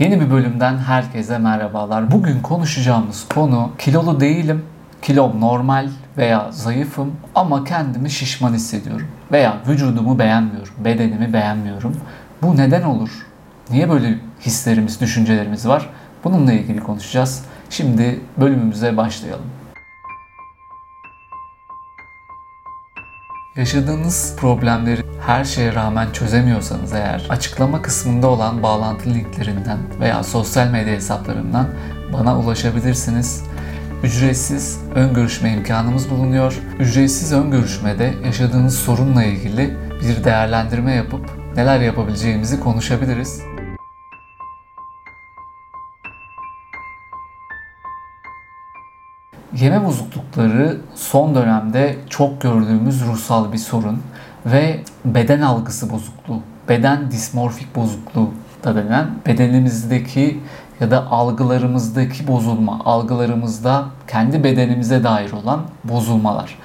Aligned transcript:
Yeni 0.00 0.20
bir 0.20 0.30
bölümden 0.30 0.78
herkese 0.78 1.38
merhabalar. 1.38 2.10
Bugün 2.10 2.40
konuşacağımız 2.40 3.28
konu 3.28 3.70
kilolu 3.78 4.20
değilim, 4.20 4.64
kilom 5.02 5.40
normal 5.40 5.88
veya 6.16 6.52
zayıfım 6.52 7.12
ama 7.34 7.64
kendimi 7.64 8.10
şişman 8.10 8.54
hissediyorum. 8.54 9.06
Veya 9.32 9.56
vücudumu 9.68 10.18
beğenmiyorum, 10.18 10.72
bedenimi 10.78 11.32
beğenmiyorum. 11.32 11.96
Bu 12.42 12.56
neden 12.56 12.82
olur? 12.82 13.10
Niye 13.70 13.90
böyle 13.90 14.18
hislerimiz, 14.40 15.00
düşüncelerimiz 15.00 15.68
var? 15.68 15.90
Bununla 16.24 16.52
ilgili 16.52 16.80
konuşacağız. 16.80 17.44
Şimdi 17.70 18.20
bölümümüze 18.40 18.96
başlayalım. 18.96 19.46
Yaşadığınız 23.56 24.36
problemleri 24.36 25.02
her 25.26 25.44
şeye 25.44 25.74
rağmen 25.74 26.12
çözemiyorsanız 26.12 26.92
eğer 26.92 27.26
açıklama 27.28 27.82
kısmında 27.82 28.28
olan 28.28 28.62
bağlantı 28.62 29.14
linklerinden 29.14 29.78
veya 30.00 30.24
sosyal 30.24 30.66
medya 30.66 30.94
hesaplarından 30.94 31.68
bana 32.12 32.38
ulaşabilirsiniz. 32.38 33.44
Ücretsiz 34.02 34.80
ön 34.94 35.14
görüşme 35.14 35.52
imkanımız 35.52 36.10
bulunuyor. 36.10 36.60
Ücretsiz 36.78 37.32
ön 37.32 37.50
görüşmede 37.50 38.14
yaşadığınız 38.24 38.78
sorunla 38.78 39.24
ilgili 39.24 39.76
bir 40.02 40.24
değerlendirme 40.24 40.94
yapıp 40.94 41.30
neler 41.56 41.80
yapabileceğimizi 41.80 42.60
konuşabiliriz. 42.60 43.42
Yeme 49.60 49.84
bozuklukları 49.84 50.76
son 50.94 51.34
dönemde 51.34 51.96
çok 52.08 52.40
gördüğümüz 52.40 53.06
ruhsal 53.06 53.52
bir 53.52 53.58
sorun 53.58 54.02
ve 54.46 54.80
beden 55.04 55.40
algısı 55.40 55.90
bozukluğu, 55.90 56.40
beden 56.68 57.10
dismorfik 57.10 57.76
bozukluğu 57.76 58.30
da 58.64 58.74
denen 58.74 59.06
bedenimizdeki 59.26 60.40
ya 60.80 60.90
da 60.90 61.06
algılarımızdaki 61.10 62.28
bozulma, 62.28 62.80
algılarımızda 62.84 63.84
kendi 64.08 64.44
bedenimize 64.44 65.04
dair 65.04 65.32
olan 65.32 65.60
bozulmalar. 65.84 66.58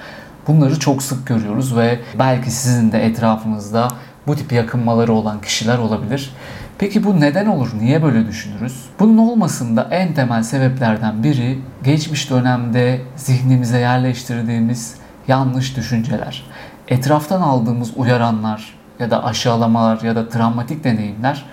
Bunları 0.48 0.78
çok 0.78 1.02
sık 1.02 1.26
görüyoruz 1.26 1.76
ve 1.76 2.00
belki 2.18 2.50
sizin 2.50 2.92
de 2.92 3.04
etrafınızda 3.04 3.88
bu 4.26 4.36
tip 4.36 4.52
yakınmaları 4.52 5.12
olan 5.12 5.40
kişiler 5.40 5.78
olabilir. 5.78 6.34
Peki 6.78 7.04
bu 7.04 7.20
neden 7.20 7.46
olur? 7.46 7.68
Niye 7.80 8.02
böyle 8.02 8.26
düşünürüz? 8.26 8.84
Bunun 9.00 9.18
olmasında 9.18 9.88
en 9.90 10.14
temel 10.14 10.42
sebeplerden 10.42 11.22
biri 11.22 11.58
geçmiş 11.84 12.30
dönemde 12.30 13.00
zihnimize 13.16 13.78
yerleştirdiğimiz 13.78 14.94
yanlış 15.28 15.76
düşünceler. 15.76 16.44
Etraftan 16.88 17.40
aldığımız 17.40 17.92
uyaranlar 17.96 18.74
ya 18.98 19.10
da 19.10 19.24
aşağılamalar 19.24 20.00
ya 20.00 20.16
da 20.16 20.28
travmatik 20.28 20.84
deneyimler 20.84 21.44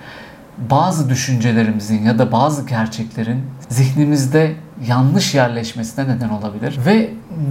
bazı 0.57 1.09
düşüncelerimizin 1.09 2.03
ya 2.03 2.19
da 2.19 2.31
bazı 2.31 2.67
gerçeklerin 2.67 3.41
zihnimizde 3.69 4.55
yanlış 4.87 5.35
yerleşmesine 5.35 6.15
neden 6.15 6.29
olabilir. 6.29 6.79
Ve 6.85 7.09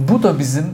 bu 0.09 0.23
da 0.23 0.39
bizim 0.39 0.65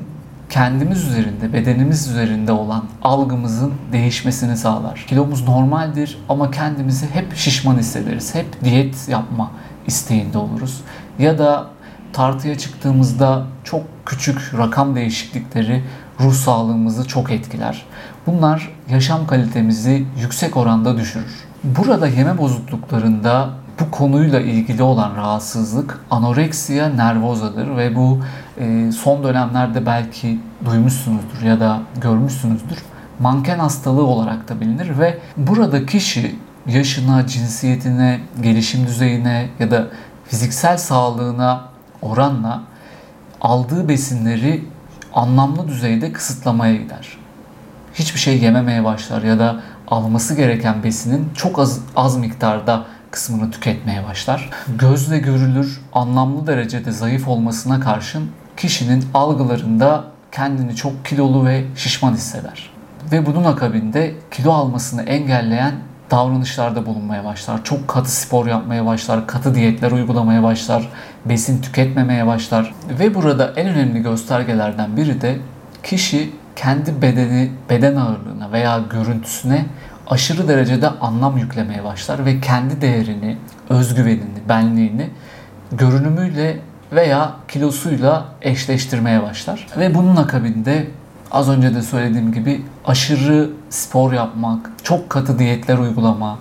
kendimiz 0.50 1.08
üzerinde, 1.08 1.54
bedenimiz 1.54 2.08
üzerinde 2.08 2.52
olan 2.52 2.84
algımızın 3.02 3.74
değişmesini 3.92 4.58
sağlar. 4.58 5.06
Kilomuz 5.08 5.48
normaldir 5.48 6.18
ama 6.30 6.52
kendimizi 6.52 7.06
hep 7.14 7.36
şişman 7.36 7.78
hissederiz. 7.78 8.36
Hep 8.36 8.64
diyet 8.64 9.10
yapma 9.10 9.52
isteğinde 9.88 10.38
oluruz. 10.38 10.82
Ya 11.20 11.38
da 11.38 11.68
tartıya 12.14 12.58
çıktığımızda 12.58 13.46
çok 13.64 13.82
küçük 14.06 14.52
rakam 14.58 14.96
değişiklikleri 14.96 15.84
ruh 16.20 16.34
sağlığımızı 16.34 17.08
çok 17.08 17.32
etkiler. 17.32 17.86
Bunlar 18.28 18.70
yaşam 18.90 19.28
kalitemizi 19.28 20.06
yüksek 20.22 20.58
oranda 20.58 20.98
düşürür. 20.98 21.46
Burada 21.64 22.08
yeme 22.08 22.38
bozukluklarında 22.38 23.50
bu 23.80 23.92
konuyla 23.92 24.40
ilgili 24.40 24.84
olan 24.84 25.16
rahatsızlık 25.16 26.00
anoreksiya 26.12 26.90
nervozadır 26.90 27.78
ve 27.78 27.96
bu 27.96 28.20
e, 28.58 28.92
son 28.92 29.24
dönemlerde 29.24 29.86
belki 29.86 30.40
duymuşsunuzdur 30.66 31.42
ya 31.42 31.60
da 31.60 31.80
görmüşsünüzdür. 32.02 32.78
Manken 33.20 33.60
hastalığı 33.60 34.06
olarak 34.06 34.50
da 34.50 34.62
bilinir 34.62 35.00
ve 35.00 35.18
burada 35.38 35.86
kişi 35.86 36.36
yaşına, 36.68 37.28
cinsiyetine, 37.28 38.20
gelişim 38.42 38.88
düzeyine 38.88 39.50
ya 39.60 39.72
da 39.72 39.88
fiziksel 40.26 40.78
sağlığına 40.78 41.66
oranla 42.02 42.64
aldığı 43.42 43.90
besinleri 43.90 44.66
anlamlı 45.14 45.68
düzeyde 45.68 46.12
kısıtlamaya 46.12 46.76
gider. 46.76 47.18
Hiçbir 47.94 48.20
şey 48.20 48.40
yememeye 48.40 48.84
başlar 48.84 49.24
ya 49.24 49.40
da 49.40 49.60
alması 49.88 50.36
gereken 50.36 50.84
besinin 50.84 51.30
çok 51.36 51.60
az, 51.60 51.80
az 51.96 52.18
miktarda 52.18 52.86
kısmını 53.12 53.52
tüketmeye 53.52 54.04
başlar. 54.04 54.50
Gözle 54.80 55.20
görülür, 55.20 55.82
anlamlı 55.94 56.48
derecede 56.48 56.92
zayıf 56.92 57.28
olmasına 57.28 57.80
karşın 57.80 58.30
kişinin 58.58 59.06
algılarında 59.14 60.04
kendini 60.32 60.76
çok 60.76 61.06
kilolu 61.06 61.46
ve 61.46 61.66
şişman 61.76 62.14
hisseder. 62.14 62.70
Ve 63.12 63.26
bunun 63.26 63.44
akabinde 63.44 64.14
kilo 64.32 64.52
almasını 64.52 65.04
engelleyen 65.04 65.74
davranışlarda 66.12 66.86
bulunmaya 66.86 67.26
başlar. 67.26 67.64
Çok 67.64 67.88
katı 67.88 68.12
spor 68.12 68.48
yapmaya 68.48 68.86
başlar, 68.86 69.28
katı 69.28 69.56
diyetler 69.56 69.92
uygulamaya 69.92 70.44
başlar, 70.44 70.90
besin 71.26 71.62
tüketmemeye 71.62 72.28
başlar. 72.28 72.74
Ve 73.00 73.16
burada 73.16 73.54
en 73.56 73.68
önemli 73.68 74.02
göstergelerden 74.02 74.98
biri 74.98 75.22
de 75.22 75.38
kişi 75.84 76.34
kendi 76.56 77.02
bedeni, 77.02 77.52
beden 77.70 77.96
ağırlığına 77.96 78.52
veya 78.52 78.80
görüntüsüne 78.90 79.66
aşırı 80.10 80.48
derecede 80.48 80.90
anlam 80.90 81.38
yüklemeye 81.38 81.84
başlar 81.84 82.26
ve 82.26 82.42
kendi 82.42 82.82
değerini, 82.82 83.38
özgüvenini, 83.70 84.40
benliğini 84.50 85.10
görünümüyle 85.72 86.60
veya 86.92 87.34
kilosuyla 87.48 88.26
eşleştirmeye 88.42 89.24
başlar. 89.24 89.68
Ve 89.78 89.96
bunun 89.96 90.16
akabinde 90.16 90.88
az 91.32 91.50
önce 91.50 91.76
de 91.76 91.82
söylediğim 91.82 92.32
gibi 92.32 92.66
aşırı 92.86 93.50
spor 93.70 94.14
yapmak, 94.14 94.72
çok 94.84 95.10
katı 95.10 95.40
diyetler 95.40 95.78
uygulama, 95.78 96.40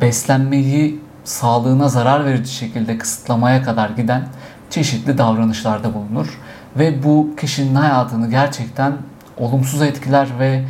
beslenmeyi 0.00 1.00
sağlığına 1.24 1.88
zarar 1.88 2.24
verici 2.24 2.52
şekilde 2.52 2.98
kısıtlamaya 2.98 3.62
kadar 3.62 3.90
giden 3.90 4.22
çeşitli 4.70 5.18
davranışlarda 5.18 5.94
bulunur. 5.94 6.38
Ve 6.78 7.02
bu 7.02 7.30
kişinin 7.40 7.74
hayatını 7.74 8.30
gerçekten 8.30 8.92
olumsuz 9.38 9.82
etkiler 9.82 10.28
ve 10.38 10.64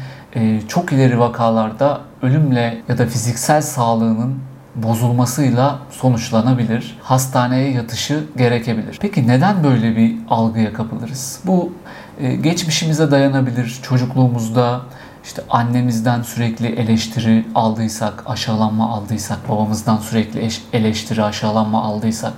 çok 0.69 0.93
ileri 0.93 1.19
vakalarda 1.19 2.01
ölümle 2.23 2.83
ya 2.89 2.99
da 2.99 3.07
fiziksel 3.07 3.63
sağlığının 3.63 4.39
bozulmasıyla 4.75 5.79
sonuçlanabilir. 5.91 6.99
Hastaneye 7.03 7.71
yatışı 7.71 8.25
gerekebilir. 8.37 8.99
Peki 9.01 9.29
neden 9.29 9.65
böyle 9.65 9.97
bir 9.97 10.17
algıya 10.29 10.73
kapılırız? 10.73 11.41
Bu 11.47 11.73
e, 12.21 12.37
geçmişimize 12.37 13.11
dayanabilir. 13.11 13.79
Çocukluğumuzda 13.83 14.81
işte 15.25 15.43
annemizden 15.51 16.23
sürekli 16.23 16.67
eleştiri 16.67 17.47
aldıysak, 17.55 18.23
aşağılanma 18.27 18.91
aldıysak, 18.91 19.49
babamızdan 19.49 19.97
sürekli 19.97 20.49
eleştiri, 20.73 21.23
aşağılanma 21.23 21.83
aldıysak 21.83 22.33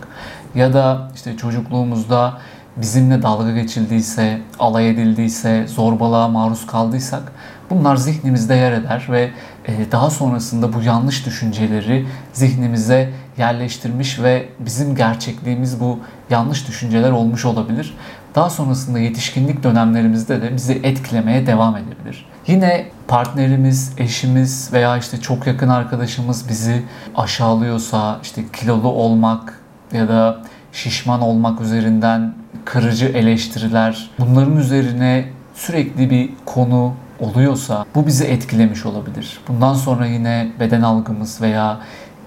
ya 0.54 0.72
da 0.72 1.10
işte 1.14 1.36
çocukluğumuzda 1.36 2.38
bizimle 2.76 3.22
dalga 3.22 3.52
geçildiyse, 3.52 4.40
alay 4.58 4.90
edildiyse, 4.90 5.66
zorbalığa 5.66 6.28
maruz 6.28 6.66
kaldıysak 6.66 7.32
bunlar 7.70 7.96
zihnimizde 7.96 8.54
yer 8.54 8.72
eder 8.72 9.06
ve 9.10 9.30
e, 9.66 9.92
daha 9.92 10.10
sonrasında 10.10 10.72
bu 10.72 10.82
yanlış 10.82 11.26
düşünceleri 11.26 12.06
zihnimize 12.32 13.10
yerleştirmiş 13.38 14.18
ve 14.22 14.48
bizim 14.58 14.96
gerçekliğimiz 14.96 15.80
bu 15.80 15.98
yanlış 16.30 16.68
düşünceler 16.68 17.10
olmuş 17.10 17.44
olabilir. 17.44 17.94
Daha 18.34 18.50
sonrasında 18.50 18.98
yetişkinlik 18.98 19.62
dönemlerimizde 19.62 20.42
de 20.42 20.56
bizi 20.56 20.72
etkilemeye 20.72 21.46
devam 21.46 21.76
edebilir. 21.76 22.26
Yine 22.46 22.86
partnerimiz, 23.08 23.92
eşimiz 23.98 24.72
veya 24.72 24.96
işte 24.96 25.20
çok 25.20 25.46
yakın 25.46 25.68
arkadaşımız 25.68 26.48
bizi 26.48 26.82
aşağılıyorsa, 27.16 28.18
işte 28.22 28.42
kilolu 28.52 28.88
olmak 28.88 29.60
ya 29.92 30.08
da 30.08 30.42
şişman 30.72 31.20
olmak 31.20 31.60
üzerinden 31.60 32.34
kırıcı 32.64 33.06
eleştiriler, 33.06 34.10
bunların 34.18 34.56
üzerine 34.56 35.24
sürekli 35.54 36.10
bir 36.10 36.30
konu 36.44 36.94
oluyorsa 37.20 37.84
bu 37.94 38.06
bizi 38.06 38.24
etkilemiş 38.24 38.86
olabilir. 38.86 39.40
Bundan 39.48 39.74
sonra 39.74 40.06
yine 40.06 40.52
beden 40.60 40.82
algımız 40.82 41.40
veya 41.40 41.78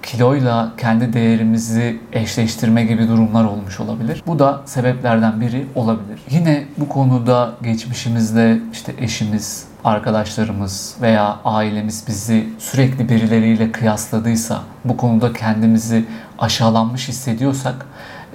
kiloyla 0.03 0.71
kendi 0.77 1.13
değerimizi 1.13 1.99
eşleştirme 2.13 2.83
gibi 2.83 3.07
durumlar 3.07 3.43
olmuş 3.45 3.79
olabilir. 3.79 4.23
Bu 4.27 4.39
da 4.39 4.61
sebeplerden 4.65 5.41
biri 5.41 5.65
olabilir. 5.75 6.19
Yine 6.29 6.63
bu 6.77 6.89
konuda 6.89 7.53
geçmişimizde 7.63 8.59
işte 8.73 8.93
eşimiz, 8.97 9.65
arkadaşlarımız 9.83 10.95
veya 11.01 11.39
ailemiz 11.45 12.03
bizi 12.07 12.49
sürekli 12.59 13.09
birileriyle 13.09 13.71
kıyasladıysa, 13.71 14.61
bu 14.85 14.97
konuda 14.97 15.33
kendimizi 15.33 16.05
aşağılanmış 16.39 17.07
hissediyorsak 17.07 17.85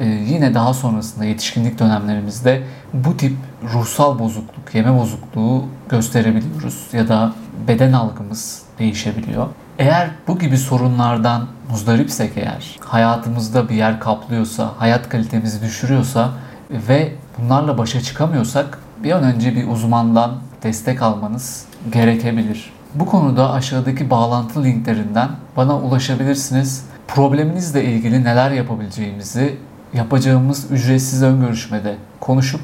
yine 0.04 0.54
daha 0.54 0.74
sonrasında 0.74 1.24
yetişkinlik 1.24 1.78
dönemlerimizde 1.78 2.62
bu 2.94 3.16
tip 3.16 3.36
ruhsal 3.74 4.18
bozukluk, 4.18 4.74
yeme 4.74 4.98
bozukluğu 4.98 5.64
gösterebiliyoruz 5.88 6.86
ya 6.92 7.08
da 7.08 7.32
beden 7.68 7.92
algımız 7.92 8.62
değişebiliyor. 8.78 9.46
Eğer 9.78 10.10
bu 10.28 10.38
gibi 10.38 10.58
sorunlardan 10.58 11.46
muzdaripsek 11.70 12.32
eğer, 12.36 12.78
hayatımızda 12.80 13.68
bir 13.68 13.74
yer 13.74 14.00
kaplıyorsa, 14.00 14.70
hayat 14.78 15.08
kalitemizi 15.08 15.62
düşürüyorsa 15.62 16.30
ve 16.70 17.12
bunlarla 17.38 17.78
başa 17.78 18.00
çıkamıyorsak 18.00 18.78
bir 19.04 19.12
an 19.12 19.22
önce 19.22 19.54
bir 19.54 19.68
uzmandan 19.68 20.38
destek 20.62 21.02
almanız 21.02 21.64
gerekebilir. 21.92 22.72
Bu 22.94 23.06
konuda 23.06 23.52
aşağıdaki 23.52 24.10
bağlantı 24.10 24.64
linklerinden 24.64 25.28
bana 25.56 25.78
ulaşabilirsiniz. 25.78 26.84
Probleminizle 27.08 27.84
ilgili 27.84 28.24
neler 28.24 28.50
yapabileceğimizi 28.50 29.56
yapacağımız 29.94 30.70
ücretsiz 30.70 31.22
ön 31.22 31.40
görüşmede 31.40 31.96
konuşup 32.20 32.60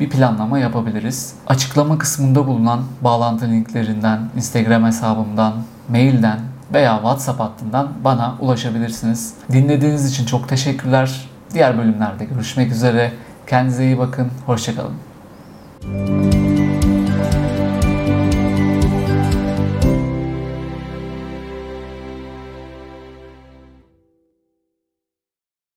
bir 0.00 0.10
planlama 0.10 0.58
yapabiliriz. 0.58 1.34
Açıklama 1.46 1.98
kısmında 1.98 2.46
bulunan 2.46 2.80
bağlantı 3.00 3.48
linklerinden, 3.48 4.20
Instagram 4.36 4.84
hesabımdan, 4.84 5.52
mailden 5.88 6.38
veya 6.74 6.94
WhatsApp 6.94 7.40
hattından 7.40 7.88
bana 8.04 8.34
ulaşabilirsiniz. 8.40 9.34
Dinlediğiniz 9.52 10.10
için 10.10 10.26
çok 10.26 10.48
teşekkürler. 10.48 11.28
Diğer 11.54 11.78
bölümlerde 11.78 12.24
görüşmek 12.24 12.72
üzere. 12.72 13.12
Kendinize 13.46 13.84
iyi 13.84 13.98
bakın. 13.98 14.28
Hoşçakalın. 14.46 16.39